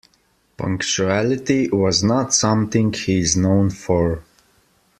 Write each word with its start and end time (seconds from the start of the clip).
Punctuality 0.57 1.69
was 1.69 2.03
not 2.03 2.33
something 2.33 2.91
he 2.91 3.19
is 3.19 3.37
known 3.37 3.69
for. 3.69 4.23